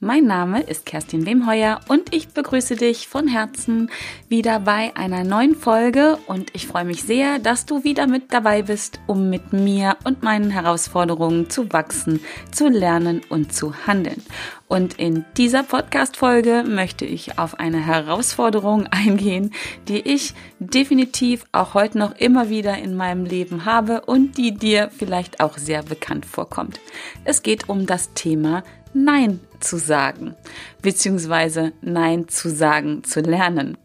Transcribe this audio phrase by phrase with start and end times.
[0.00, 3.90] Mein Name ist Kerstin Wemheuer und ich begrüße dich von Herzen
[4.28, 8.62] wieder bei einer neuen Folge und ich freue mich sehr, dass du wieder mit dabei
[8.62, 12.20] bist, um mit mir und meinen Herausforderungen zu wachsen,
[12.50, 14.20] zu lernen und zu handeln.
[14.66, 19.54] Und in dieser Podcast-Folge möchte ich auf eine Herausforderung eingehen,
[19.86, 24.90] die ich definitiv auch heute noch immer wieder in meinem Leben habe und die dir
[24.90, 26.80] vielleicht auch sehr bekannt vorkommt.
[27.24, 30.34] Es geht um das Thema Nein zu sagen,
[30.82, 33.76] beziehungsweise Nein zu sagen zu lernen.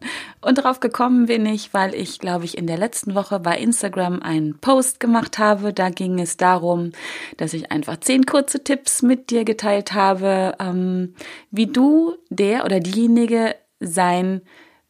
[0.41, 4.21] Und darauf gekommen bin ich, weil ich, glaube ich, in der letzten Woche bei Instagram
[4.21, 5.73] einen Post gemacht habe.
[5.73, 6.91] Da ging es darum,
[7.37, 11.15] dass ich einfach zehn kurze Tipps mit dir geteilt habe, ähm,
[11.51, 14.41] wie du der oder diejenige sein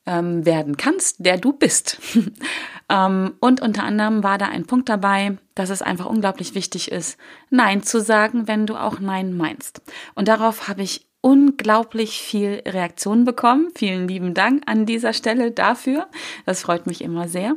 [0.05, 1.99] ähm, werden kannst, der du bist.
[2.89, 7.17] ähm, und unter anderem war da ein Punkt dabei, dass es einfach unglaublich wichtig ist,
[7.49, 9.81] Nein zu sagen, wenn du auch Nein meinst.
[10.15, 13.69] Und darauf habe ich unglaublich viel Reaktion bekommen.
[13.75, 16.07] Vielen lieben Dank an dieser Stelle dafür.
[16.45, 17.55] Das freut mich immer sehr.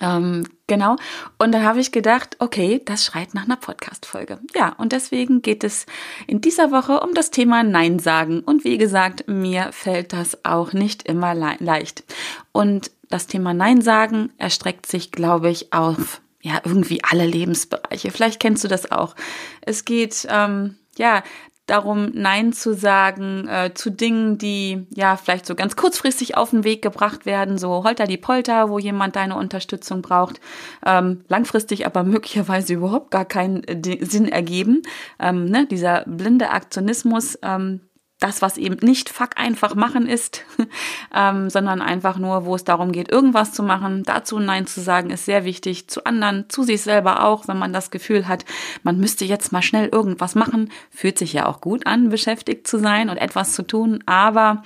[0.00, 0.96] Ähm, genau.
[1.38, 4.38] Und dann habe ich gedacht, okay, das schreit nach einer Podcast-Folge.
[4.54, 5.86] Ja, und deswegen geht es
[6.26, 8.40] in dieser Woche um das Thema Nein sagen.
[8.40, 12.04] Und wie gesagt, mir fällt das auch nicht immer le leicht.
[12.52, 18.10] Und das Thema Nein sagen erstreckt sich, glaube ich, auf ja irgendwie alle Lebensbereiche.
[18.10, 19.14] Vielleicht kennst du das auch.
[19.62, 21.22] Es geht ähm, ja
[21.66, 26.64] darum, Nein zu sagen äh, zu Dingen, die ja vielleicht so ganz kurzfristig auf den
[26.64, 30.40] Weg gebracht werden, so holter die Polter, wo jemand deine Unterstützung braucht,
[30.84, 34.82] ähm, langfristig aber möglicherweise überhaupt gar keinen äh, Sinn ergeben.
[35.18, 35.66] Ähm, ne?
[35.66, 37.80] Dieser blinde Aktionismus, ähm,
[38.24, 40.44] das, was eben nicht fuck einfach machen ist,
[41.14, 44.02] ähm, sondern einfach nur, wo es darum geht, irgendwas zu machen.
[44.02, 45.88] Dazu Nein zu sagen, ist sehr wichtig.
[45.88, 48.46] Zu anderen, zu sich selber auch, wenn man das Gefühl hat,
[48.82, 50.70] man müsste jetzt mal schnell irgendwas machen.
[50.90, 54.02] Fühlt sich ja auch gut an, beschäftigt zu sein und etwas zu tun.
[54.06, 54.62] Aber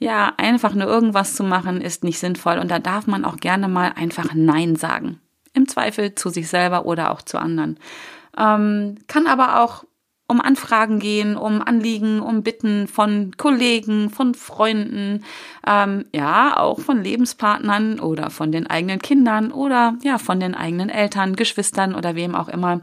[0.00, 2.58] ja, einfach nur irgendwas zu machen, ist nicht sinnvoll.
[2.58, 5.20] Und da darf man auch gerne mal einfach Nein sagen.
[5.54, 7.78] Im Zweifel zu sich selber oder auch zu anderen.
[8.36, 9.84] Ähm, kann aber auch
[10.28, 15.24] um Anfragen gehen, um Anliegen, um Bitten von Kollegen, von Freunden,
[15.66, 20.90] ähm, ja, auch von Lebenspartnern oder von den eigenen Kindern oder ja, von den eigenen
[20.90, 22.82] Eltern, Geschwistern oder wem auch immer.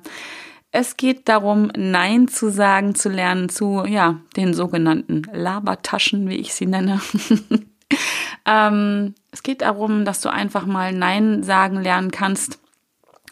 [0.72, 6.53] Es geht darum, Nein zu sagen, zu lernen zu, ja, den sogenannten Labertaschen, wie ich
[6.53, 7.00] sie nenne.
[8.45, 12.59] ähm, es geht darum, dass du einfach mal Nein sagen lernen kannst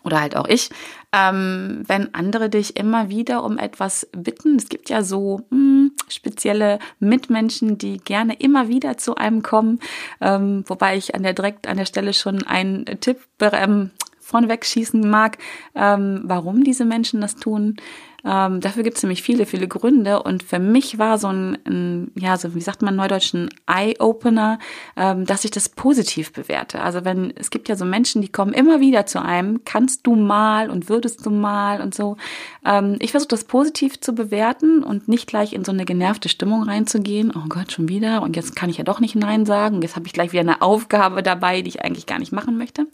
[0.03, 0.69] oder halt auch ich,
[1.13, 4.55] ähm, wenn andere dich immer wieder um etwas bitten.
[4.55, 9.79] Es gibt ja so mh, hm, spezielle Mitmenschen, die gerne immer wieder zu einem kommen,
[10.19, 15.07] ähm, wobei ich an der direkt an der Stelle schon einen Tipp ähm, vorneweg schießen
[15.07, 15.37] mag,
[15.75, 17.77] ähm, warum diese Menschen das tun.
[18.25, 20.23] Ähm, dafür gibt es nämlich viele, viele Gründe.
[20.23, 24.59] Und für mich war so ein, ein ja, so wie sagt man neudeutschen Eye-Opener,
[24.95, 26.81] ähm, dass ich das positiv bewerte.
[26.81, 30.15] Also wenn, es gibt ja so Menschen, die kommen immer wieder zu einem, kannst du
[30.15, 32.17] mal und würdest du mal und so.
[32.65, 36.63] Ähm, ich versuche das positiv zu bewerten und nicht gleich in so eine genervte Stimmung
[36.63, 37.33] reinzugehen.
[37.35, 38.21] Oh Gott, schon wieder.
[38.21, 39.81] Und jetzt kann ich ja doch nicht Nein sagen.
[39.81, 42.87] Jetzt habe ich gleich wieder eine Aufgabe dabei, die ich eigentlich gar nicht machen möchte.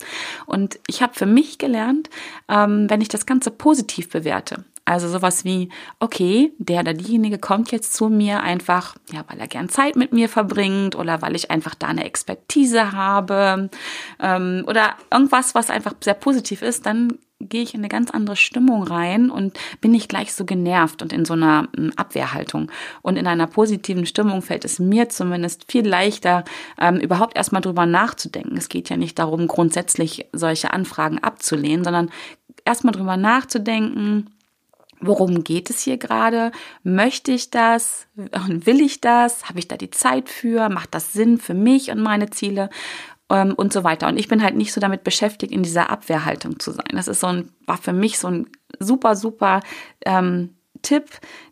[0.45, 2.09] Und ich habe für mich gelernt,
[2.47, 5.69] ähm, wenn ich das Ganze positiv bewerte, also sowas wie,
[6.00, 10.13] okay, der oder diejenige kommt jetzt zu mir einfach, ja, weil er gern Zeit mit
[10.13, 13.69] mir verbringt oder weil ich einfach da eine Expertise habe
[14.19, 18.35] ähm, oder irgendwas, was einfach sehr positiv ist, dann gehe ich in eine ganz andere
[18.35, 22.71] Stimmung rein und bin nicht gleich so genervt und in so einer hm, Abwehrhaltung.
[23.03, 26.44] Und in einer positiven Stimmung fällt es mir zumindest viel leichter,
[26.79, 28.57] ähm, überhaupt erstmal drüber nachzudenken.
[28.57, 32.09] Es geht ja nicht darum, grundsätzlich solche Anfragen abzulehnen, sondern
[32.66, 34.31] erstmal drüber nachzudenken,
[35.02, 36.52] Worum geht es hier gerade?
[36.84, 38.08] Möchte ich das?
[38.16, 39.48] Will ich das?
[39.48, 40.69] Habe ich da die Zeit für?
[40.69, 42.69] Macht das Sinn für mich und meine Ziele?
[43.30, 44.07] Ähm, und so weiter.
[44.07, 46.88] Und ich bin halt nicht so damit beschäftigt, in dieser Abwehrhaltung zu sein.
[46.94, 48.48] Das ist so ein, war für mich so ein
[48.80, 49.62] super, super
[50.06, 51.06] ähm, Tipp,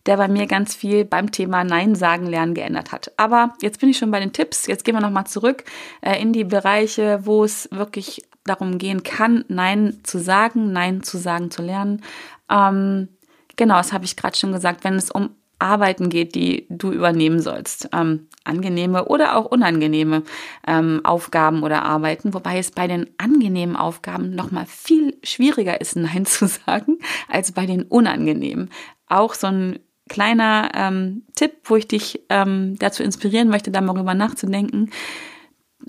[0.06, 3.12] der bei mir ganz viel beim Thema Nein sagen lernen geändert hat.
[3.18, 4.68] Aber jetzt bin ich schon bei den Tipps.
[4.68, 5.64] Jetzt gehen wir nochmal zurück
[6.02, 11.18] äh, in die Bereiche, wo es wirklich darum gehen kann, Nein zu sagen, Nein zu
[11.18, 12.02] sagen zu lernen.
[12.50, 13.10] Ähm,
[13.58, 17.42] Genau, das habe ich gerade schon gesagt, wenn es um Arbeiten geht, die du übernehmen
[17.42, 17.90] sollst.
[17.94, 20.24] Ähm, angenehme oder auch unangenehme
[20.66, 26.26] ähm, Aufgaben oder Arbeiten, wobei es bei den angenehmen Aufgaben nochmal viel schwieriger ist, Nein
[26.26, 28.70] zu sagen, als bei den unangenehmen.
[29.08, 33.94] Auch so ein kleiner ähm, Tipp, wo ich dich ähm, dazu inspirieren möchte, da mal
[33.94, 34.92] drüber nachzudenken.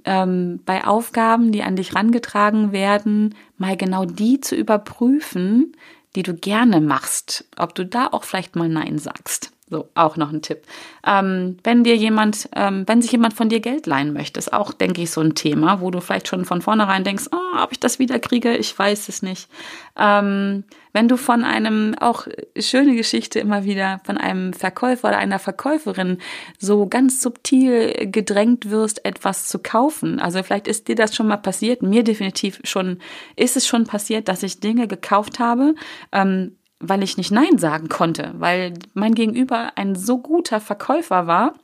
[0.05, 5.77] Ähm, bei Aufgaben, die an dich rangetragen werden, mal genau die zu überprüfen,
[6.15, 9.53] die du gerne machst, ob du da auch vielleicht mal Nein sagst.
[9.71, 10.63] So, auch noch ein Tipp.
[11.07, 14.73] Ähm, wenn dir jemand, ähm, wenn sich jemand von dir Geld leihen möchte, ist auch,
[14.73, 17.81] denke ich, so ein Thema, wo du vielleicht schon von vornherein denkst, oh, ob ich
[17.81, 19.51] das wieder kriege, ich weiß es nicht.
[19.99, 22.27] Ähm, wenn du von einem, auch
[22.59, 26.19] schöne Geschichte immer wieder, von einem Verkäufer oder einer Verkäuferin
[26.59, 30.19] so ganz subtil gedrängt wirst, etwas zu kaufen.
[30.19, 33.01] Also vielleicht ist dir das schon mal passiert, mir definitiv schon,
[33.37, 35.75] ist es schon passiert, dass ich Dinge gekauft habe,
[36.13, 41.55] ähm, weil ich nicht Nein sagen konnte, weil mein Gegenüber ein so guter Verkäufer war,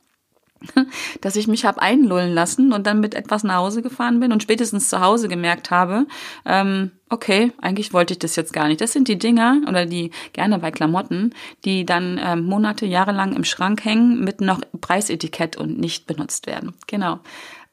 [1.20, 4.42] dass ich mich habe einlullen lassen und dann mit etwas nach Hause gefahren bin und
[4.42, 6.06] spätestens zu Hause gemerkt habe,
[6.46, 8.80] ähm, okay, eigentlich wollte ich das jetzt gar nicht.
[8.80, 11.34] Das sind die Dinger oder die gerne bei Klamotten,
[11.64, 16.46] die dann ähm, Monate, Jahre lang im Schrank hängen mit noch Preisetikett und nicht benutzt
[16.46, 16.74] werden.
[16.86, 17.20] Genau.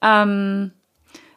[0.01, 0.71] Ähm,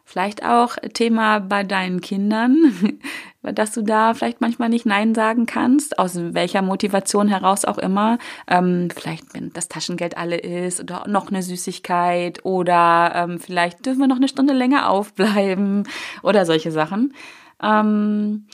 [0.07, 2.99] Vielleicht auch Thema bei deinen Kindern,
[3.53, 8.17] dass du da vielleicht manchmal nicht Nein sagen kannst, aus welcher Motivation heraus auch immer.
[8.47, 13.99] Ähm, vielleicht, wenn das Taschengeld alle ist oder noch eine Süßigkeit oder ähm, vielleicht dürfen
[13.99, 15.87] wir noch eine Stunde länger aufbleiben
[16.23, 17.13] oder solche Sachen.
[17.61, 18.47] Ähm,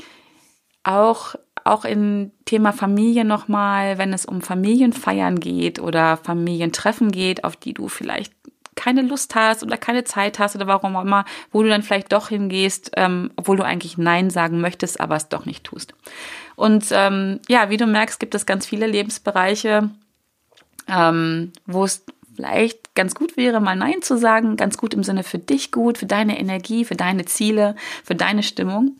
[0.83, 7.55] auch auch in Thema Familie nochmal, wenn es um Familienfeiern geht oder Familientreffen geht, auf
[7.55, 8.33] die du vielleicht
[8.75, 12.11] keine Lust hast oder keine Zeit hast oder warum auch immer, wo du dann vielleicht
[12.11, 15.93] doch hingehst, ähm, obwohl du eigentlich Nein sagen möchtest, aber es doch nicht tust.
[16.55, 19.89] Und ähm, ja, wie du merkst, gibt es ganz viele Lebensbereiche,
[20.87, 25.23] ähm, wo es vielleicht ganz gut wäre, mal Nein zu sagen, ganz gut im Sinne
[25.23, 28.97] für dich gut, für deine Energie, für deine Ziele, für deine Stimmung.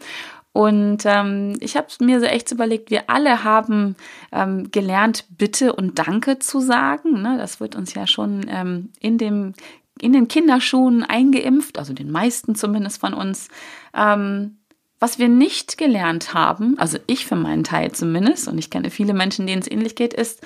[0.54, 3.96] Und ähm, ich habe mir so echt überlegt, wir alle haben
[4.32, 7.22] ähm, gelernt, Bitte und Danke zu sagen.
[7.22, 7.38] Ne?
[7.38, 9.54] Das wird uns ja schon ähm, in dem
[10.00, 13.50] in den Kinderschuhen eingeimpft, also den meisten zumindest von uns.
[13.94, 14.58] Ähm,
[15.00, 19.14] was wir nicht gelernt haben, also ich für meinen Teil zumindest, und ich kenne viele
[19.14, 20.42] Menschen, denen es ähnlich geht, ist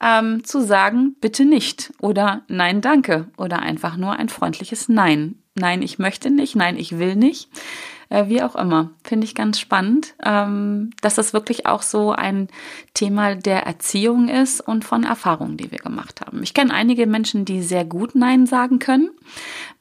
[0.00, 5.36] ähm, zu sagen, bitte nicht oder nein, danke oder einfach nur ein freundliches Nein.
[5.54, 7.48] Nein, ich möchte nicht, nein, ich will nicht
[8.10, 8.90] äh, wie auch immer.
[9.02, 12.48] Finde ich ganz spannend, ähm, dass das wirklich auch so ein
[12.92, 16.42] Thema der Erziehung ist und von Erfahrungen, die wir gemacht haben.
[16.42, 19.10] Ich kenne einige Menschen, die sehr gut Nein sagen können.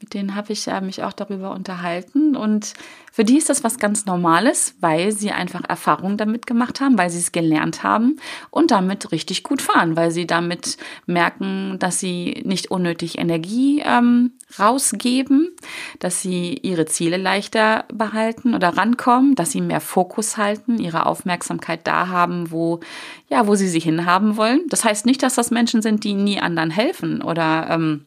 [0.02, 2.74] Mit denen habe ich äh, mich auch darüber unterhalten und
[3.12, 7.10] für die ist das was ganz Normales, weil sie einfach Erfahrungen damit gemacht haben, weil
[7.10, 8.16] sie es gelernt haben
[8.50, 14.32] und damit richtig gut fahren, weil sie damit merken, dass sie nicht unnötig Energie ähm,
[14.58, 15.54] rausgeben,
[16.00, 21.86] dass sie ihre Ziele leichter behalten oder rankommen, dass sie mehr Fokus halten, ihre Aufmerksamkeit
[21.86, 22.80] da haben, wo
[23.28, 24.62] ja, wo sie sie hinhaben wollen.
[24.70, 28.06] Das heißt nicht, dass das Menschen sind, die nie anderen helfen oder ähm,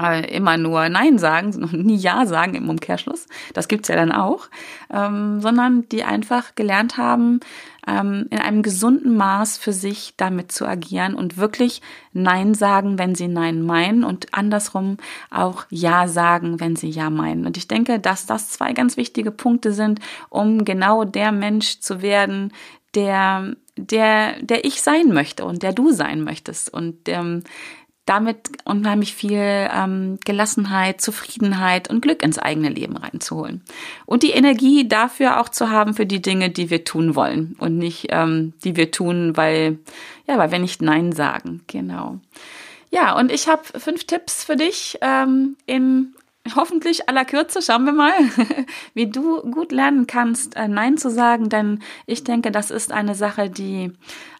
[0.00, 3.26] äh, immer nur Nein sagen, nie Ja sagen im Umkehrschluss.
[3.54, 4.48] Das gibt's ja dann auch,
[4.92, 7.40] ähm, sondern die einfach gelernt haben,
[7.86, 11.82] ähm, in einem gesunden Maß für sich damit zu agieren und wirklich
[12.12, 14.96] Nein sagen, wenn sie Nein meinen und andersrum
[15.30, 17.46] auch Ja sagen, wenn sie Ja meinen.
[17.46, 22.02] Und ich denke, dass das zwei ganz wichtige Punkte sind, um genau der Mensch zu
[22.02, 22.52] werden,
[22.94, 26.72] der der, der ich sein möchte und der du sein möchtest.
[26.72, 27.42] Und ähm,
[28.06, 33.62] damit unheimlich viel ähm, Gelassenheit, Zufriedenheit und Glück ins eigene Leben reinzuholen.
[34.06, 37.76] Und die Energie dafür auch zu haben für die Dinge, die wir tun wollen und
[37.76, 39.80] nicht, ähm, die wir tun, weil,
[40.28, 41.62] ja, weil wir nicht Nein sagen.
[41.66, 42.20] Genau.
[42.90, 46.14] Ja, und ich habe fünf Tipps für dich ähm, in
[46.54, 47.60] hoffentlich aller Kürze.
[47.60, 48.12] Schauen wir mal,
[48.94, 53.16] wie du gut lernen kannst, äh, Nein zu sagen, denn ich denke, das ist eine
[53.16, 53.92] Sache, die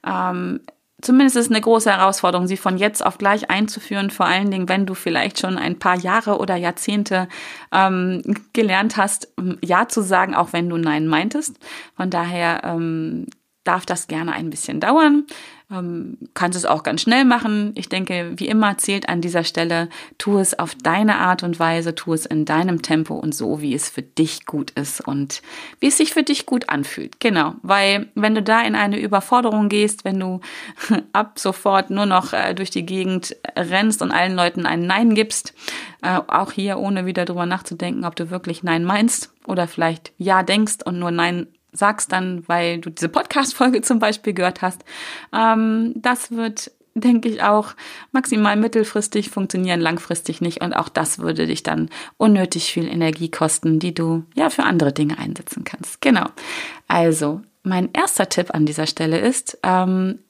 [0.07, 0.61] ähm,
[1.03, 4.69] Zumindest ist es eine große Herausforderung, sie von jetzt auf gleich einzuführen, vor allen Dingen,
[4.69, 7.29] wenn du vielleicht schon ein paar Jahre oder Jahrzehnte
[7.71, 8.23] ähm,
[8.55, 9.29] gelernt hast,
[9.63, 11.59] Ja zu sagen, auch wenn du Nein meintest.
[11.97, 13.27] Von daher ähm,
[13.65, 15.27] darf das gerne ein bisschen dauern.
[15.69, 17.73] Ähm, kannst es auch ganz schnell machen.
[17.75, 21.93] Ich denke, wie immer zählt an dieser Stelle, tu es auf deine Art und Weise,
[21.97, 25.43] tu es in deinem Tempo und so, wie es für dich gut ist und
[25.81, 27.19] wie es sich für dich gut anfühlt.
[27.19, 30.41] Genau, weil wenn du da in eine Überforderung gehst, wenn du
[31.13, 35.53] ab sofort nur noch äh, durch die Gegend rennst und allen Leuten ein Nein gibst,
[36.01, 40.45] äh, auch hier ohne wieder drüber nachzudenken, ob du wirklich Nein meinst oder vielleicht Ja
[40.45, 44.85] denkst und nur Nein sagst dann, weil du diese Podcast-Folge zum Beispiel gehört hast.
[45.33, 47.75] Ähm, das wird denke ich auch
[48.11, 50.63] maximal mittelfristig funktionieren, langfristig nicht.
[50.63, 54.93] Und auch das würde dich dann unnötig viel Energie kosten, die du ja für andere
[54.93, 56.01] Dinge einsetzen kannst.
[56.01, 56.27] Genau.
[56.89, 60.21] Also, mein erster Tipp an dieser Stelle ist, ähm,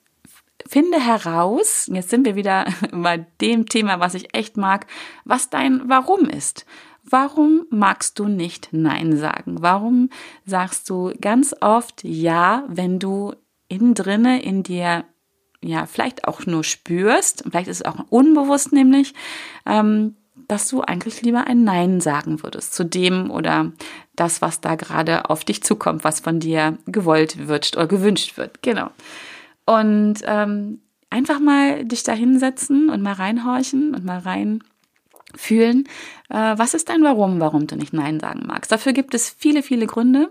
[0.66, 4.86] finde heraus, jetzt sind wir wieder bei dem Thema, was ich echt mag,
[5.24, 6.66] was dein Warum ist.
[7.08, 9.56] Warum magst du nicht Nein sagen?
[9.60, 10.10] Warum
[10.44, 13.34] sagst du ganz oft Ja, wenn du
[13.68, 15.04] innen drinne in dir
[15.62, 19.14] ja vielleicht auch nur spürst, vielleicht ist es auch unbewusst nämlich,
[19.66, 20.16] ähm,
[20.48, 23.72] dass du eigentlich lieber ein Nein sagen würdest zu dem oder
[24.14, 28.62] das, was da gerade auf dich zukommt, was von dir gewollt wird oder gewünscht wird.
[28.62, 28.90] Genau.
[29.64, 34.62] Und ähm, einfach mal dich da hinsetzen und mal reinhorchen und mal rein
[35.34, 35.84] fühlen,
[36.28, 38.72] äh, was ist dein Warum, warum du nicht Nein sagen magst.
[38.72, 40.30] Dafür gibt es viele, viele Gründe.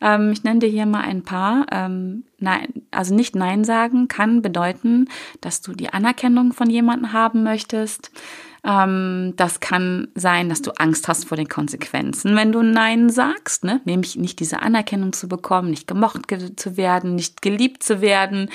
[0.00, 1.66] Ähm, ich nenne dir hier mal ein paar.
[1.70, 5.08] Ähm, nein, also nicht Nein sagen kann bedeuten,
[5.40, 8.10] dass du die Anerkennung von jemandem haben möchtest.
[8.64, 13.64] Ähm, das kann sein, dass du Angst hast vor den Konsequenzen, wenn du Nein sagst,
[13.64, 13.80] ne?
[13.84, 16.22] nämlich nicht diese Anerkennung zu bekommen, nicht gemocht
[16.56, 18.50] zu werden, nicht geliebt zu werden.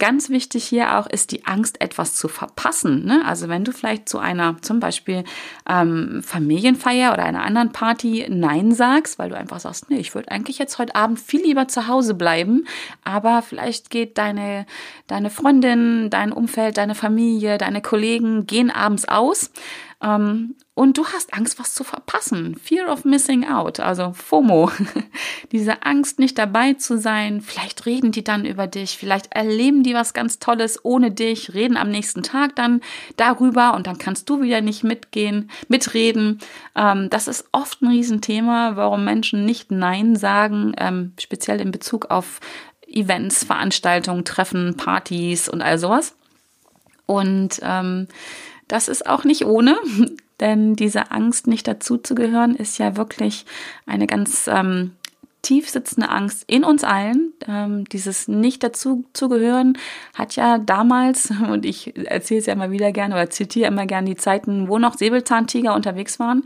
[0.00, 3.04] Ganz wichtig hier auch ist die Angst, etwas zu verpassen.
[3.04, 3.22] Ne?
[3.26, 5.24] Also wenn du vielleicht zu einer zum Beispiel
[5.68, 10.30] ähm, Familienfeier oder einer anderen Party Nein sagst, weil du einfach sagst, nee, ich würde
[10.30, 12.66] eigentlich jetzt heute Abend viel lieber zu Hause bleiben,
[13.04, 14.64] aber vielleicht geht deine,
[15.06, 19.50] deine Freundin, dein Umfeld, deine Familie, deine Kollegen gehen abends aus
[20.02, 22.54] und du hast Angst, was zu verpassen.
[22.54, 24.70] Fear of missing out, also FOMO.
[25.52, 27.42] Diese Angst, nicht dabei zu sein.
[27.42, 31.76] Vielleicht reden die dann über dich, vielleicht erleben die was ganz Tolles ohne dich, reden
[31.76, 32.80] am nächsten Tag dann
[33.16, 36.38] darüber und dann kannst du wieder nicht mitgehen, mitreden.
[36.74, 42.10] Ähm, das ist oft ein Riesenthema, warum Menschen nicht Nein sagen, ähm, speziell in Bezug
[42.10, 42.40] auf
[42.86, 46.16] Events, Veranstaltungen, Treffen, Partys und all sowas.
[47.04, 48.08] Und ähm,
[48.70, 49.76] das ist auch nicht ohne,
[50.40, 53.44] denn diese Angst, nicht dazuzugehören, ist ja wirklich
[53.84, 54.92] eine ganz ähm,
[55.42, 57.32] tief sitzende Angst in uns allen.
[57.48, 59.76] Ähm, dieses nicht dazu zu gehören
[60.14, 64.08] hat ja damals, und ich erzähle es ja immer wieder gerne oder zitiere immer gerne
[64.08, 66.44] die Zeiten, wo noch Säbelzahntiger unterwegs waren,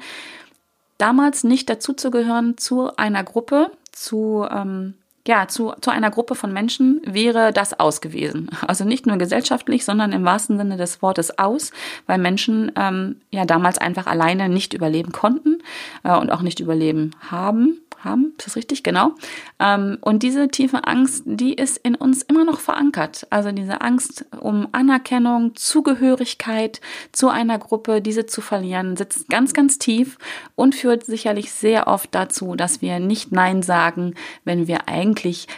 [0.96, 4.94] damals nicht dazu zu gehören zu einer Gruppe, zu ähm,
[5.26, 8.50] ja, zu, zu einer Gruppe von Menschen wäre das aus gewesen.
[8.66, 11.70] Also nicht nur gesellschaftlich, sondern im wahrsten Sinne des Wortes aus,
[12.06, 15.62] weil Menschen ähm, ja damals einfach alleine nicht überleben konnten
[16.02, 18.34] äh, und auch nicht überleben haben haben.
[18.38, 18.82] Ist das richtig?
[18.82, 19.12] Genau.
[19.58, 23.26] Ähm, und diese tiefe Angst, die ist in uns immer noch verankert.
[23.30, 26.80] Also diese Angst um Anerkennung, Zugehörigkeit
[27.12, 30.18] zu einer Gruppe, diese zu verlieren, sitzt ganz, ganz tief
[30.54, 34.14] und führt sicherlich sehr oft dazu, dass wir nicht Nein sagen,
[34.44, 35.13] wenn wir eigentlich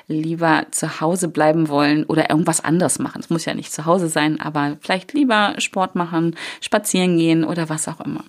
[0.09, 3.21] lieber zu Hause bleiben wollen oder irgendwas anderes machen.
[3.21, 7.69] Es muss ja nicht zu Hause sein, aber vielleicht lieber Sport machen, spazieren gehen oder
[7.69, 8.25] was auch immer.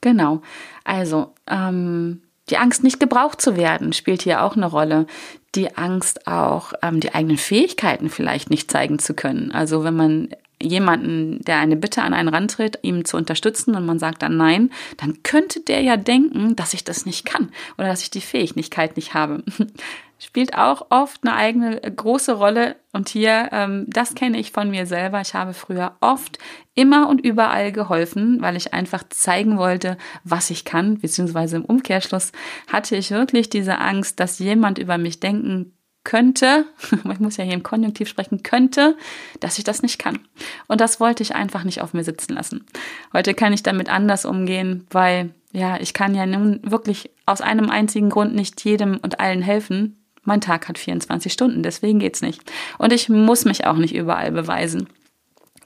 [0.00, 0.42] Genau.
[0.84, 5.06] Also, ähm, die Angst, nicht gebraucht zu werden, spielt hier auch eine Rolle.
[5.54, 9.50] Die Angst auch, ähm, die eigenen Fähigkeiten vielleicht nicht zeigen zu können.
[9.52, 10.28] Also wenn man
[10.62, 14.70] jemanden, der eine Bitte an einen rantritt, ihm zu unterstützen und man sagt dann nein,
[14.96, 18.96] dann könnte der ja denken, dass ich das nicht kann oder dass ich die Fähigkeit
[18.96, 19.44] nicht habe.
[20.20, 22.74] Spielt auch oft eine eigene äh, große Rolle.
[22.92, 25.20] Und hier, ähm, das kenne ich von mir selber.
[25.20, 26.38] Ich habe früher oft
[26.74, 30.98] immer und überall geholfen, weil ich einfach zeigen wollte, was ich kann.
[30.98, 32.32] Beziehungsweise im Umkehrschluss
[32.66, 36.66] hatte ich wirklich diese Angst, dass jemand über mich denken könnte,
[37.12, 38.96] ich muss ja hier im Konjunktiv sprechen, könnte,
[39.40, 40.18] dass ich das nicht kann.
[40.66, 42.64] Und das wollte ich einfach nicht auf mir sitzen lassen.
[43.12, 47.70] Heute kann ich damit anders umgehen, weil ja, ich kann ja nun wirklich aus einem
[47.70, 49.96] einzigen Grund nicht jedem und allen helfen.
[50.22, 52.42] Mein Tag hat 24 Stunden, deswegen geht's nicht.
[52.76, 54.88] Und ich muss mich auch nicht überall beweisen.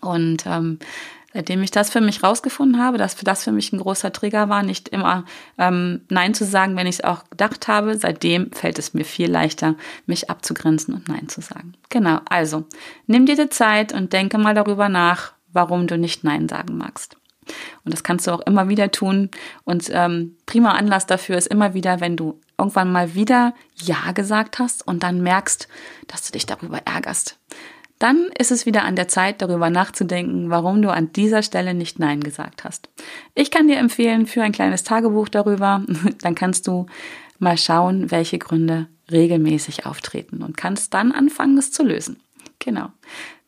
[0.01, 0.79] Und ähm,
[1.33, 4.63] seitdem ich das für mich rausgefunden habe, dass das für mich ein großer Trigger war,
[4.63, 5.25] nicht immer
[5.59, 9.31] ähm, Nein zu sagen, wenn ich es auch gedacht habe, seitdem fällt es mir viel
[9.31, 11.75] leichter, mich abzugrenzen und Nein zu sagen.
[11.89, 12.65] Genau, also
[13.07, 17.17] nimm dir die Zeit und denke mal darüber nach, warum du nicht Nein sagen magst.
[17.85, 19.31] Und das kannst du auch immer wieder tun.
[19.65, 24.61] Und ähm, prima Anlass dafür ist immer wieder, wenn du irgendwann mal wieder Ja gesagt
[24.61, 25.67] hast und dann merkst,
[26.07, 27.39] dass du dich darüber ärgerst
[28.03, 32.01] dann ist es wieder an der Zeit, darüber nachzudenken, warum du an dieser Stelle nicht
[32.01, 32.89] Nein gesagt hast.
[33.35, 35.85] Ich kann dir empfehlen, für ein kleines Tagebuch darüber,
[36.23, 36.87] dann kannst du
[37.39, 42.21] mal schauen, welche Gründe regelmäßig auftreten und kannst dann anfangen, es zu lösen.
[42.59, 42.89] Genau.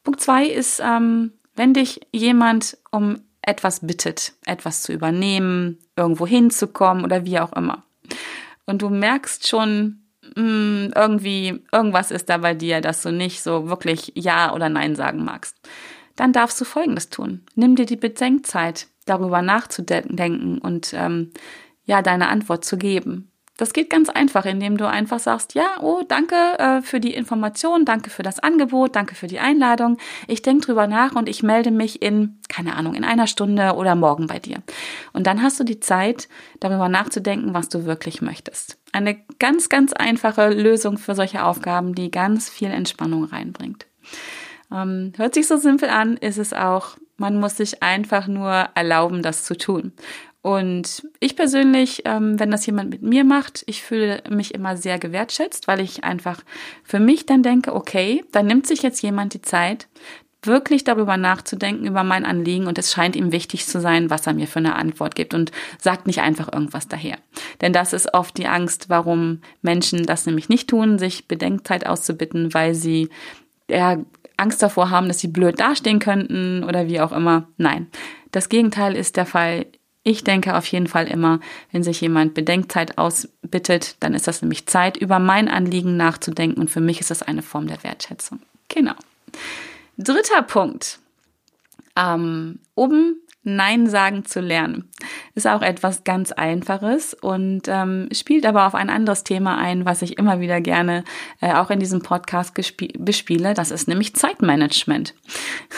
[0.04, 7.04] Punkt zwei ist, ähm, wenn dich jemand um etwas bittet, etwas zu übernehmen, irgendwo hinzukommen
[7.04, 7.84] oder wie auch immer.
[8.66, 10.03] Und du merkst schon,
[10.36, 14.68] mh, hm, irgendwie, irgendwas ist da bei dir, dass du nicht so wirklich Ja oder
[14.68, 15.56] Nein sagen magst,
[16.16, 17.42] dann darfst du Folgendes tun.
[17.54, 21.32] Nimm dir die Bedenkzeit, darüber nachzudenken und ähm,
[21.84, 23.30] ja, deine Antwort zu geben.
[23.56, 27.84] Das geht ganz einfach, indem du einfach sagst, ja, oh, danke äh, für die Information,
[27.84, 29.98] danke für das Angebot, danke für die Einladung.
[30.26, 33.94] Ich denke drüber nach und ich melde mich in, keine Ahnung, in einer Stunde oder
[33.94, 34.62] morgen bei dir.
[35.12, 38.76] Und dann hast du die Zeit, darüber nachzudenken, was du wirklich möchtest.
[38.90, 43.86] Eine ganz, ganz einfache Lösung für solche Aufgaben, die ganz viel Entspannung reinbringt.
[44.72, 46.96] Ähm, hört sich so simpel an, ist es auch.
[47.16, 49.92] Man muss sich einfach nur erlauben, das zu tun.
[50.44, 54.98] Und ich persönlich, ähm, wenn das jemand mit mir macht, ich fühle mich immer sehr
[54.98, 56.42] gewertschätzt, weil ich einfach
[56.82, 59.88] für mich dann denke, okay, dann nimmt sich jetzt jemand die Zeit,
[60.42, 64.34] wirklich darüber nachzudenken, über mein Anliegen und es scheint ihm wichtig zu sein, was er
[64.34, 67.16] mir für eine Antwort gibt und sagt nicht einfach irgendwas daher.
[67.62, 72.52] Denn das ist oft die Angst, warum Menschen das nämlich nicht tun, sich Bedenkzeit auszubitten,
[72.52, 73.08] weil sie
[73.70, 73.96] ja,
[74.36, 77.48] Angst davor haben, dass sie blöd dastehen könnten oder wie auch immer.
[77.56, 77.86] Nein,
[78.30, 79.64] das Gegenteil ist der Fall.
[80.04, 81.40] Ich denke auf jeden Fall immer,
[81.72, 86.70] wenn sich jemand Bedenkzeit ausbittet, dann ist das nämlich Zeit, über mein Anliegen nachzudenken und
[86.70, 88.40] für mich ist das eine Form der Wertschätzung.
[88.68, 88.94] Genau.
[89.96, 90.98] Dritter Punkt.
[91.96, 94.88] Ähm, oben Nein sagen zu lernen.
[95.34, 100.02] Ist auch etwas ganz Einfaches und ähm, spielt aber auf ein anderes Thema ein, was
[100.02, 101.04] ich immer wieder gerne
[101.40, 103.54] äh, auch in diesem Podcast bespiele.
[103.54, 105.14] Das ist nämlich Zeitmanagement.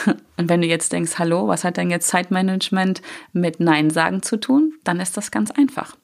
[0.37, 3.01] Und wenn du jetzt denkst, hallo, was hat denn jetzt Zeitmanagement
[3.33, 4.73] mit Nein sagen zu tun?
[4.83, 5.95] Dann ist das ganz einfach.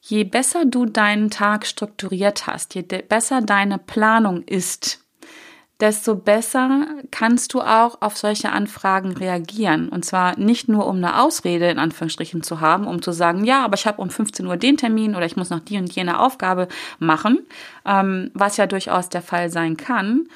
[0.00, 5.01] Je besser du deinen Tag strukturiert hast, je besser deine Planung ist,
[5.80, 9.88] desto besser kannst du auch auf solche Anfragen reagieren.
[9.88, 13.64] Und zwar nicht nur, um eine Ausrede in Anführungsstrichen zu haben, um zu sagen, ja,
[13.64, 16.20] aber ich habe um 15 Uhr den Termin oder ich muss noch die und jene
[16.20, 17.46] Aufgabe machen,
[17.84, 20.28] ähm, was ja durchaus der Fall sein kann,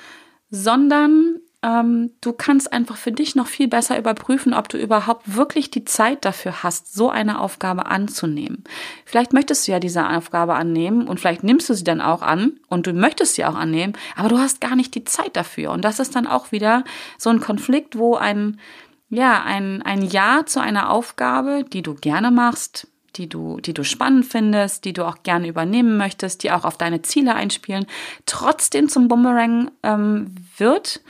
[0.51, 5.71] sondern ähm, du kannst einfach für dich noch viel besser überprüfen, ob du überhaupt wirklich
[5.71, 8.65] die Zeit dafür hast, so eine Aufgabe anzunehmen.
[9.05, 12.61] Vielleicht möchtest du ja diese Aufgabe annehmen und vielleicht nimmst du sie dann auch an
[12.69, 15.73] und du möchtest sie auch annehmen, aber du hast gar nicht die Zeit dafür.
[15.73, 16.85] Und das ist dann auch wieder
[17.19, 18.61] so ein Konflikt, wo ein,
[19.09, 23.83] ja, ein, ein Ja zu einer Aufgabe, die du gerne machst, die du, die du
[23.83, 27.87] spannend findest, die du auch gerne übernehmen möchtest, die auch auf deine Ziele einspielen,
[28.27, 31.01] trotzdem zum Bumerang ähm, wird,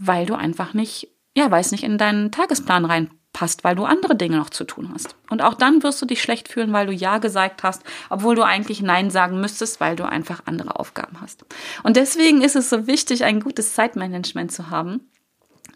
[0.00, 4.38] weil du einfach nicht, ja, weiß nicht in deinen Tagesplan reinpasst, weil du andere Dinge
[4.38, 5.14] noch zu tun hast.
[5.28, 8.42] Und auch dann wirst du dich schlecht fühlen, weil du Ja gesagt hast, obwohl du
[8.42, 11.44] eigentlich Nein sagen müsstest, weil du einfach andere Aufgaben hast.
[11.82, 15.10] Und deswegen ist es so wichtig, ein gutes Zeitmanagement zu haben.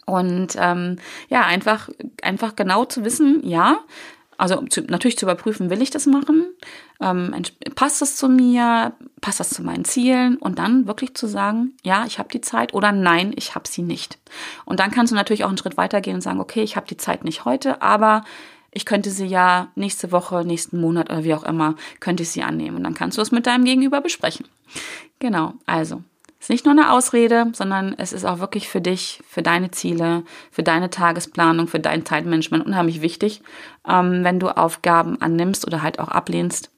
[0.07, 0.97] Und ähm,
[1.29, 1.91] ja, einfach,
[2.23, 3.79] einfach genau zu wissen, ja,
[4.37, 6.47] also zu, natürlich zu überprüfen, will ich das machen?
[7.01, 7.35] Ähm,
[7.75, 8.93] passt das zu mir?
[9.21, 10.37] Passt das zu meinen Zielen?
[10.37, 13.83] Und dann wirklich zu sagen, ja, ich habe die Zeit oder nein, ich habe sie
[13.83, 14.19] nicht.
[14.65, 16.97] Und dann kannst du natürlich auch einen Schritt weitergehen und sagen, okay, ich habe die
[16.97, 18.25] Zeit nicht heute, aber
[18.71, 22.43] ich könnte sie ja nächste Woche, nächsten Monat oder wie auch immer, könnte ich sie
[22.43, 22.77] annehmen.
[22.77, 24.47] Und dann kannst du es mit deinem Gegenüber besprechen.
[25.21, 26.03] Genau, also
[26.45, 30.25] ist nicht nur eine Ausrede, sondern es ist auch wirklich für dich, für deine Ziele,
[30.51, 33.41] für deine Tagesplanung, für dein Zeitmanagement unheimlich wichtig,
[33.89, 36.71] ähm, wenn du Aufgaben annimmst oder halt auch ablehnst.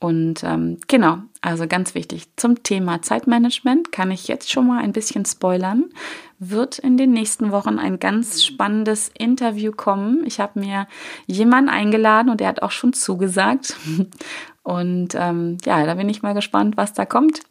[0.00, 2.26] Und ähm, genau, also ganz wichtig.
[2.34, 5.84] Zum Thema Zeitmanagement kann ich jetzt schon mal ein bisschen spoilern.
[6.40, 10.24] Wird in den nächsten Wochen ein ganz spannendes Interview kommen.
[10.26, 10.88] Ich habe mir
[11.26, 13.76] jemanden eingeladen und der hat auch schon zugesagt.
[14.64, 17.42] Und ähm, ja, da bin ich mal gespannt, was da kommt.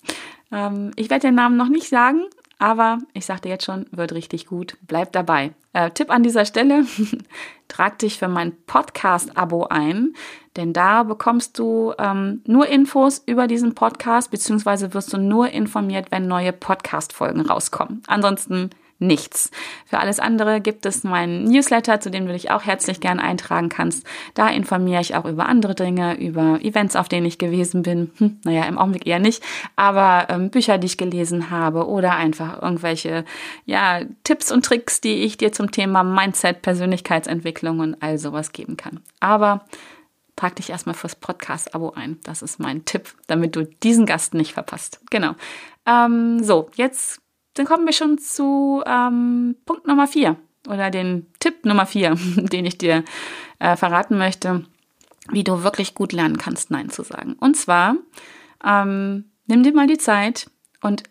[0.56, 2.24] Ähm, ich werde den Namen noch nicht sagen,
[2.58, 4.78] aber ich sagte jetzt schon, wird richtig gut.
[4.88, 5.52] Bleib dabei.
[5.74, 6.86] Äh, Tipp an dieser Stelle,
[7.68, 10.14] trag dich für mein Podcast-Abo ein,
[10.56, 16.08] denn da bekommst du ähm, nur Infos über diesen Podcast, beziehungsweise wirst du nur informiert,
[16.12, 18.02] wenn neue Podcast-Folgen rauskommen.
[18.08, 19.52] Ansonsten nichts.
[19.86, 23.70] Für alles andere gibt es meinen Newsletter, zu dem du dich auch herzlich gern eintragen
[23.70, 24.06] kannst.
[24.34, 28.12] Da informiere ich auch über andere Dinge, über Events, auf denen ich gewesen bin.
[28.18, 29.44] Hm, naja, im Augenblick eher nicht,
[29.76, 33.26] aber ähm, Bücher, die ich gelesen habe oder einfach irgendwelche
[33.66, 38.78] ja, Tipps und Tricks, die ich dir zum Thema Mindset, Persönlichkeitsentwicklung und all sowas geben
[38.78, 39.02] kann.
[39.20, 39.66] Aber
[40.36, 42.20] trag dich erstmal fürs Podcast-Abo ein.
[42.24, 45.00] Das ist mein Tipp, damit du diesen Gast nicht verpasst.
[45.10, 45.36] Genau.
[45.86, 47.22] Ähm, so, jetzt
[47.56, 50.38] dann kommen wir schon zu ähm, Punkt Nummer vier
[50.68, 53.04] oder den Tipp Nummer vier, den ich dir
[53.60, 54.66] äh, verraten möchte,
[55.30, 57.36] wie du wirklich gut lernen kannst, Nein zu sagen.
[57.40, 57.96] Und zwar,
[58.64, 60.50] ähm, nimm dir mal die Zeit
[60.82, 61.04] und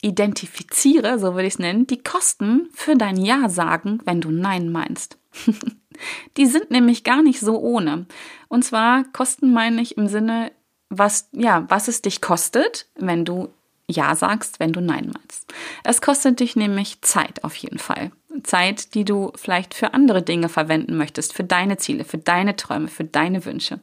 [0.00, 4.70] identifiziere, so würde ich es nennen, die Kosten für dein Ja sagen, wenn du Nein
[4.70, 5.18] meinst.
[6.36, 8.06] die sind nämlich gar nicht so ohne.
[8.48, 10.52] Und zwar Kosten meine ich im Sinne,
[10.88, 13.48] was, ja, was es dich kostet, wenn du
[13.88, 15.52] ja sagst, wenn du Nein meinst.
[15.84, 18.12] Es kostet dich nämlich Zeit auf jeden Fall.
[18.42, 22.88] Zeit, die du vielleicht für andere Dinge verwenden möchtest, für deine Ziele, für deine Träume,
[22.88, 23.80] für deine Wünsche.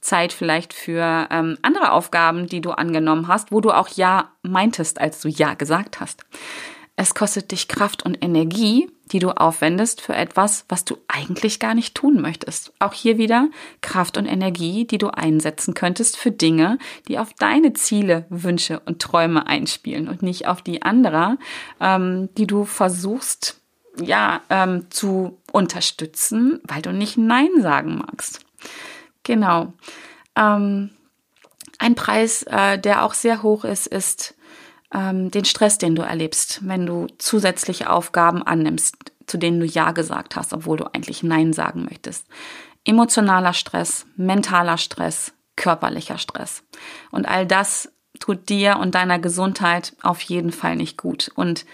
[0.00, 5.00] Zeit vielleicht für ähm, andere Aufgaben, die du angenommen hast, wo du auch Ja meintest,
[5.00, 6.24] als du Ja gesagt hast.
[6.96, 11.74] Es kostet dich Kraft und Energie, die du aufwendest für etwas, was du eigentlich gar
[11.74, 12.72] nicht tun möchtest.
[12.78, 13.48] Auch hier wieder
[13.80, 19.00] Kraft und Energie, die du einsetzen könntest für Dinge, die auf deine Ziele, Wünsche und
[19.00, 21.36] Träume einspielen und nicht auf die anderer,
[21.80, 23.60] ähm, die du versuchst,
[24.00, 28.40] ja, ähm, zu unterstützen, weil du nicht Nein sagen magst.
[29.24, 29.72] Genau.
[30.36, 30.90] Ähm,
[31.78, 34.34] ein Preis, äh, der auch sehr hoch ist, ist
[34.94, 39.92] ähm, den Stress, den du erlebst, wenn du zusätzliche Aufgaben annimmst, zu denen du Ja
[39.92, 42.26] gesagt hast, obwohl du eigentlich Nein sagen möchtest.
[42.84, 46.64] Emotionaler Stress, mentaler Stress, körperlicher Stress.
[47.10, 51.30] Und all das tut dir und deiner Gesundheit auf jeden Fall nicht gut.
[51.34, 51.66] Und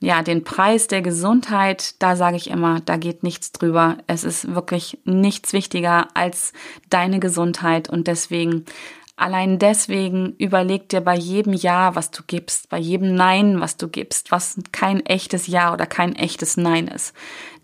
[0.00, 3.98] ja, den Preis der Gesundheit, da sage ich immer, da geht nichts drüber.
[4.06, 6.52] Es ist wirklich nichts wichtiger als
[6.88, 8.64] deine Gesundheit und deswegen
[9.18, 13.88] Allein deswegen überleg dir bei jedem Ja, was du gibst, bei jedem Nein, was du
[13.88, 17.14] gibst, was kein echtes Ja oder kein echtes Nein ist.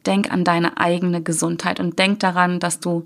[0.05, 3.05] Denk an deine eigene Gesundheit und denk daran, dass du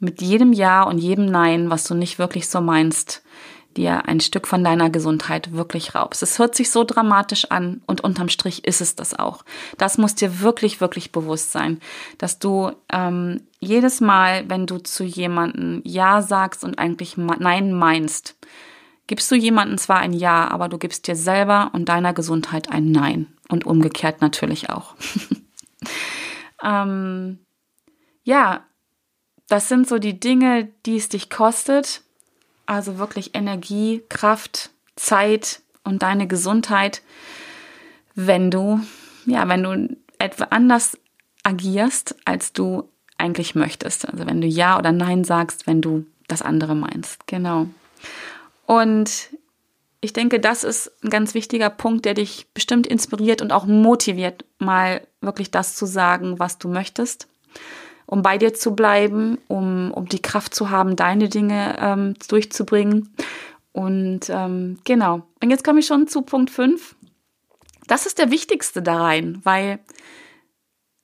[0.00, 3.22] mit jedem Ja und jedem Nein, was du nicht wirklich so meinst,
[3.76, 6.22] dir ein Stück von deiner Gesundheit wirklich raubst.
[6.22, 9.44] Es hört sich so dramatisch an und unterm Strich ist es das auch.
[9.78, 11.80] Das muss dir wirklich, wirklich bewusst sein,
[12.18, 18.36] dass du ähm, jedes Mal, wenn du zu jemandem Ja sagst und eigentlich Nein meinst,
[19.06, 22.90] gibst du jemandem zwar ein Ja, aber du gibst dir selber und deiner Gesundheit ein
[22.90, 23.26] Nein.
[23.48, 24.96] Und umgekehrt natürlich auch.
[26.64, 27.38] ähm,
[28.24, 28.66] ja,
[29.48, 32.02] das sind so die Dinge, die es dich kostet,
[32.66, 37.02] also wirklich Energie, Kraft, Zeit und deine Gesundheit,
[38.14, 38.80] wenn du,
[39.24, 40.98] ja, wenn du etwa anders
[41.42, 44.08] agierst, als du eigentlich möchtest.
[44.08, 47.26] Also wenn du Ja oder Nein sagst, wenn du das andere meinst.
[47.26, 47.66] Genau.
[48.66, 49.30] Und
[50.00, 54.44] ich denke, das ist ein ganz wichtiger Punkt, der dich bestimmt inspiriert und auch motiviert,
[54.58, 57.28] mal wirklich das zu sagen, was du möchtest
[58.06, 63.14] um bei dir zu bleiben, um, um die Kraft zu haben, deine Dinge ähm, durchzubringen.
[63.72, 65.22] Und ähm, genau.
[65.42, 66.94] Und jetzt komme ich schon zu Punkt 5.
[67.86, 69.80] Das ist der wichtigste da rein, weil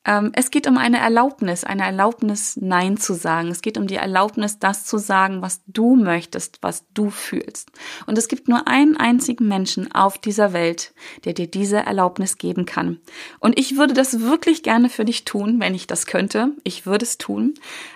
[0.04, 3.48] es geht um eine Erlaubnis, eine Erlaubnis, Nein zu sagen.
[3.48, 7.70] Es geht um die Erlaubnis, das zu sagen, was du möchtest, was du fühlst.
[8.06, 10.92] Und es gibt nur einen einzigen Menschen auf dieser Welt,
[11.24, 12.98] der dir diese Erlaubnis geben kann.
[13.38, 16.50] Und ich würde das wirklich gerne für dich tun, wenn ich das könnte.
[16.64, 17.54] Ich würde es tun.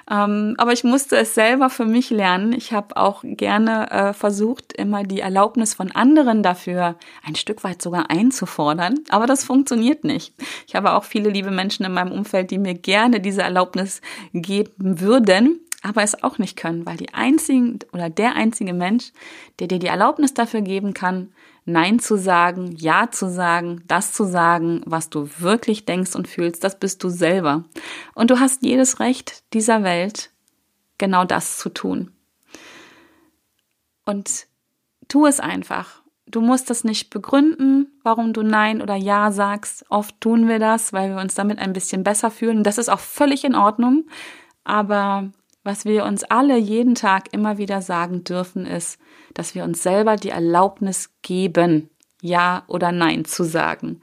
[0.08, 2.52] Ähm, aber ich musste es selber für mich lernen.
[2.52, 7.82] Ich habe auch gerne äh, versucht, immer die Erlaubnis von anderen dafür ein Stück weit
[7.82, 9.00] sogar einzufordern.
[9.08, 10.32] Aber das funktioniert nicht.
[10.68, 14.00] Ich habe auch viele liebe Menschen im meinem Umfeld, die mir gerne diese Erlaubnis
[14.32, 19.12] geben würden, aber es auch nicht können, weil die einzigen oder der einzige Mensch,
[19.58, 21.32] der dir die Erlaubnis dafür geben kann,
[21.68, 26.62] Nein zu sagen, Ja zu sagen, das zu sagen, was du wirklich denkst und fühlst,
[26.62, 27.64] das bist du selber.
[28.14, 30.30] Und du hast jedes Recht dieser Welt,
[30.96, 32.12] genau das zu tun.
[34.04, 34.46] Und
[35.08, 36.02] tu es einfach.
[36.28, 39.84] Du musst das nicht begründen, warum du Nein oder Ja sagst.
[39.90, 42.64] Oft tun wir das, weil wir uns damit ein bisschen besser fühlen.
[42.64, 44.08] Das ist auch völlig in Ordnung.
[44.64, 45.30] Aber
[45.62, 48.98] was wir uns alle jeden Tag immer wieder sagen dürfen, ist,
[49.34, 54.00] dass wir uns selber die Erlaubnis geben, Ja oder Nein zu sagen.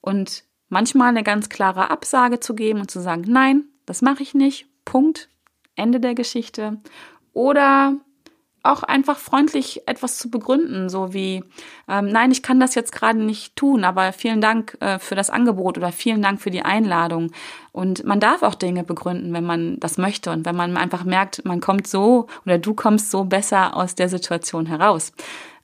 [0.00, 4.34] Und manchmal eine ganz klare Absage zu geben und zu sagen, nein, das mache ich
[4.34, 4.66] nicht.
[4.84, 5.28] Punkt.
[5.74, 6.80] Ende der Geschichte.
[7.32, 7.96] Oder
[8.62, 11.42] auch einfach freundlich etwas zu begründen, so wie,
[11.88, 15.30] ähm, nein, ich kann das jetzt gerade nicht tun, aber vielen Dank äh, für das
[15.30, 17.32] Angebot oder vielen Dank für die Einladung.
[17.72, 21.44] Und man darf auch Dinge begründen, wenn man das möchte und wenn man einfach merkt,
[21.44, 25.12] man kommt so oder du kommst so besser aus der Situation heraus.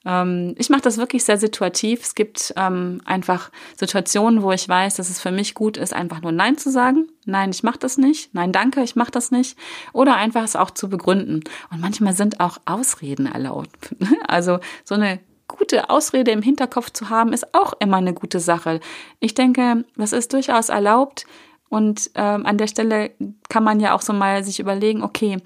[0.04, 2.02] Ähm, ich mache das wirklich sehr situativ.
[2.02, 6.20] Es gibt ähm, einfach Situationen, wo ich weiß, dass es für mich gut ist, einfach
[6.22, 7.08] nur Nein zu sagen.
[7.24, 8.34] Nein, ich mache das nicht.
[8.34, 9.58] Nein, danke, ich mache das nicht.
[9.92, 11.42] Oder einfach es auch zu begründen.
[11.70, 13.94] Und manchmal sind auch Ausreden erlaubt.
[14.26, 18.80] Also so eine gute Ausrede im Hinterkopf zu haben, ist auch immer eine gute Sache.
[19.20, 21.24] Ich denke, das ist durchaus erlaubt.
[21.70, 23.12] Und ähm, an der Stelle
[23.48, 25.38] kann man ja auch so mal sich überlegen, okay,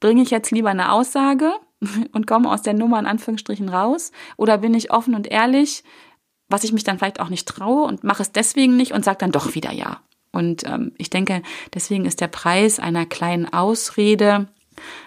[0.00, 1.52] bringe ich jetzt lieber eine Aussage
[2.12, 4.12] und komme aus der Nummer in Anführungsstrichen raus?
[4.36, 5.84] Oder bin ich offen und ehrlich,
[6.48, 9.18] was ich mich dann vielleicht auch nicht traue und mache es deswegen nicht und sage
[9.18, 10.00] dann doch wieder ja?
[10.32, 11.42] Und ähm, ich denke,
[11.74, 14.48] deswegen ist der Preis einer kleinen Ausrede,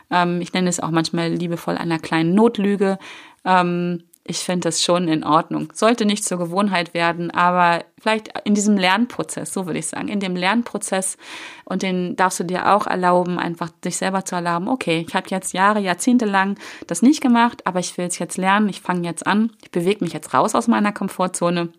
[0.10, 2.98] ähm, ich nenne es auch manchmal liebevoll einer kleinen Notlüge,
[3.46, 5.72] ähm, ich finde das schon in Ordnung.
[5.74, 10.22] Sollte nicht zur Gewohnheit werden, aber vielleicht in diesem Lernprozess, so würde ich sagen, in
[10.22, 11.18] dem Lernprozess
[11.66, 15.28] und den darfst du dir auch erlauben, einfach dich selber zu erlauben, okay, ich habe
[15.30, 19.06] jetzt Jahre, Jahrzehnte lang das nicht gemacht, aber ich will es jetzt lernen, ich fange
[19.06, 21.74] jetzt an, ich bewege mich jetzt raus aus meiner Komfortzone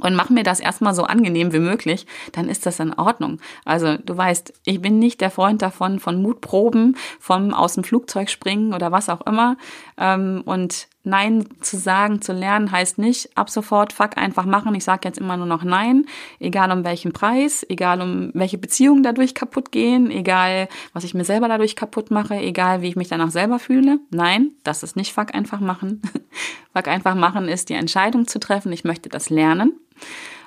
[0.00, 3.38] und mach mir das erstmal so angenehm wie möglich, dann ist das in Ordnung.
[3.66, 8.30] Also du weißt, ich bin nicht der Freund davon, von Mutproben, vom aus dem Flugzeug
[8.30, 9.58] springen oder was auch immer.
[9.98, 14.74] Ähm, und Nein zu sagen, zu lernen, heißt nicht ab sofort fuck einfach machen.
[14.74, 16.06] Ich sage jetzt immer nur noch Nein,
[16.38, 21.24] egal um welchen Preis, egal um welche Beziehungen dadurch kaputt gehen, egal was ich mir
[21.24, 23.98] selber dadurch kaputt mache, egal wie ich mich danach selber fühle.
[24.10, 26.02] Nein, das ist nicht fuck einfach machen.
[26.72, 29.72] fuck einfach machen ist die Entscheidung zu treffen, ich möchte das lernen.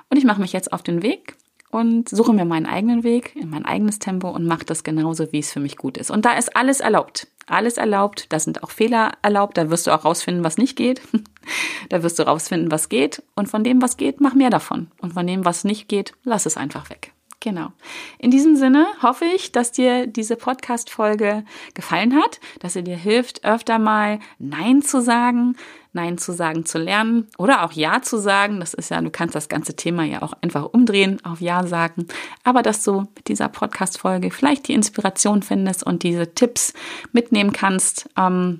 [0.08, 1.36] Und ich mache mich jetzt auf den Weg
[1.76, 5.38] und suche mir meinen eigenen Weg, in mein eigenes Tempo und mache das genauso, wie
[5.38, 6.10] es für mich gut ist.
[6.10, 9.92] Und da ist alles erlaubt alles erlaubt, da sind auch Fehler erlaubt, da wirst du
[9.92, 11.00] auch rausfinden, was nicht geht.
[11.88, 13.22] da wirst du rausfinden, was geht.
[13.34, 14.88] Und von dem, was geht, mach mehr davon.
[15.00, 17.12] Und von dem, was nicht geht, lass es einfach weg.
[17.46, 17.68] Genau.
[18.18, 23.44] In diesem Sinne hoffe ich, dass dir diese Podcast-Folge gefallen hat, dass sie dir hilft,
[23.44, 25.54] öfter mal Nein zu sagen,
[25.92, 28.58] Nein zu sagen zu lernen oder auch Ja zu sagen.
[28.58, 32.08] Das ist ja, du kannst das ganze Thema ja auch einfach umdrehen, auf Ja sagen.
[32.42, 36.72] Aber dass du mit dieser Podcast-Folge vielleicht die Inspiration findest und diese Tipps
[37.12, 38.58] mitnehmen kannst, ähm,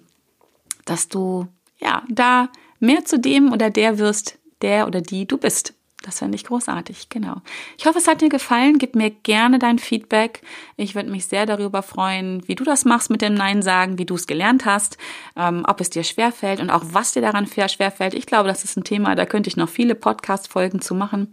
[0.85, 5.75] dass du ja da mehr zu dem oder der wirst, der oder die du bist.
[6.06, 7.42] Das fände ich großartig, genau.
[7.76, 8.78] Ich hoffe, es hat dir gefallen.
[8.78, 10.40] Gib mir gerne dein Feedback.
[10.76, 14.04] Ich würde mich sehr darüber freuen, wie du das machst mit dem Nein sagen, wie
[14.04, 14.98] du es gelernt hast,
[15.34, 18.14] ähm, ob es dir schwerfällt und auch was dir daran schwerfällt.
[18.14, 21.32] Ich glaube, das ist ein Thema, da könnte ich noch viele Podcast-Folgen zu machen.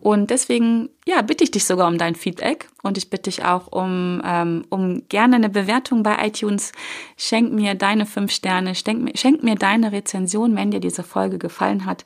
[0.00, 3.72] Und deswegen, ja, bitte ich dich sogar um dein Feedback und ich bitte dich auch
[3.72, 6.72] um, ähm, um gerne eine Bewertung bei iTunes.
[7.16, 11.38] Schenk mir deine fünf Sterne, schenk mir, schenk mir deine Rezension, wenn dir diese Folge
[11.38, 12.04] gefallen hat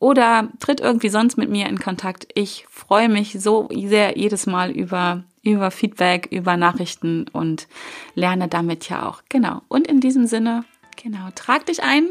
[0.00, 2.26] oder tritt irgendwie sonst mit mir in Kontakt.
[2.34, 7.68] Ich freue mich so sehr jedes Mal über, über Feedback, über Nachrichten und
[8.14, 9.22] lerne damit ja auch.
[9.30, 9.62] Genau.
[9.68, 10.64] Und in diesem Sinne,
[11.02, 12.08] genau, trag dich ein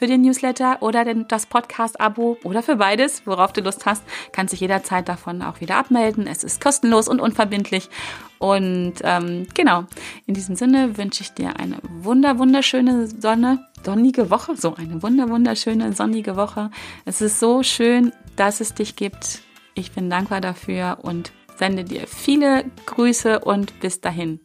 [0.00, 4.54] für den Newsletter oder den, das Podcast-Abo oder für beides, worauf du Lust hast, kannst
[4.54, 6.26] dich jederzeit davon auch wieder abmelden.
[6.26, 7.90] Es ist kostenlos und unverbindlich.
[8.38, 9.84] Und ähm, genau,
[10.24, 15.28] in diesem Sinne wünsche ich dir eine wunder, wunderschöne Sonne, sonnige Woche, so eine wunder,
[15.28, 16.70] wunderschöne sonnige Woche.
[17.04, 19.42] Es ist so schön, dass es dich gibt.
[19.74, 24.40] Ich bin dankbar dafür und sende dir viele Grüße und bis dahin.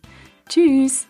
[0.49, 1.07] Tschüss!